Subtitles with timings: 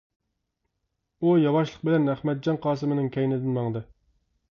[1.19, 3.83] ئۇ ياۋاشلىق بىلەن ئەخمەتجان قاسىمىنىڭ كەينىدىن ماڭدى.